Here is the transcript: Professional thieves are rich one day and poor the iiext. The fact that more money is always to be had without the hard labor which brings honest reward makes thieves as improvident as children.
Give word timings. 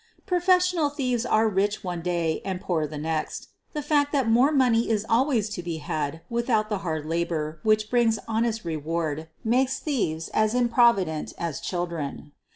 Professional 0.25 0.89
thieves 0.89 1.27
are 1.27 1.47
rich 1.47 1.83
one 1.83 2.01
day 2.01 2.41
and 2.43 2.59
poor 2.59 2.87
the 2.87 2.97
iiext. 2.97 3.49
The 3.73 3.83
fact 3.83 4.11
that 4.13 4.27
more 4.27 4.51
money 4.51 4.89
is 4.89 5.05
always 5.07 5.47
to 5.49 5.61
be 5.61 5.77
had 5.77 6.21
without 6.27 6.69
the 6.69 6.79
hard 6.79 7.05
labor 7.05 7.59
which 7.61 7.91
brings 7.91 8.17
honest 8.27 8.65
reward 8.65 9.29
makes 9.43 9.79
thieves 9.79 10.27
as 10.29 10.55
improvident 10.55 11.33
as 11.37 11.59
children. 11.61 12.31